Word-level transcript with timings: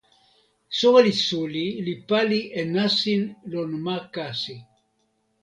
soweli 0.79 1.13
suli 1.25 1.65
li 1.85 1.93
pali 2.09 2.41
e 2.59 2.61
nasin 2.73 3.21
lon 3.51 3.71
ma 3.85 3.97
kasi. 4.15 4.57